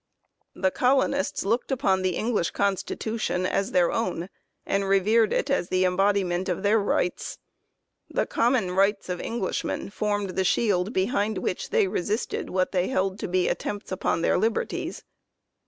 The 0.55 0.71
colonists 0.71 1.45
looked 1.45 1.71
upon 1.71 2.01
the 2.01 2.15
English 2.15 2.49
Constitution 2.49 3.45
as 3.45 3.69
their 3.71 3.91
own 3.91 4.29
and 4.65 4.89
revered 4.89 5.31
it 5.31 5.51
as 5.51 5.69
the 5.69 5.85
embodiment 5.85 6.49
of 6.49 6.63
their 6.63 6.79
rights. 6.79 7.37
The" 8.09 8.25
common 8.35 8.71
rights 8.71 9.09
of 9.09 9.21
Englishmen" 9.21 9.89
formed 9.91 10.31
the 10.31 10.43
shield 10.43 10.91
behind 10.91 11.37
which 11.37 11.69
they 11.69 11.85
resisted 11.87 12.49
what 12.49 12.71
they 12.71 12.87
held 12.87 13.19
to 13.19 13.27
be 13.27 13.47
attempts 13.47 13.91
upon 13.91 14.23
their 14.23 14.39
liberties. 14.39 15.03